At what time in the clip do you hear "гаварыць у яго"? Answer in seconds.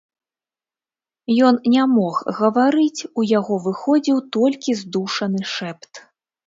2.39-3.53